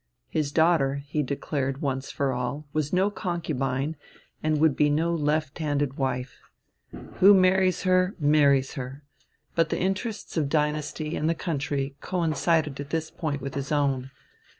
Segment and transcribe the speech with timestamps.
[0.29, 3.95] His daughter, he declared once for all, was no concubine,
[4.41, 6.39] and would be no left handed wife.
[7.17, 9.03] Who marries her, marries her....
[9.53, 13.71] But the interests of the dynasty and the country coincided at this point with his
[13.71, 14.09] own.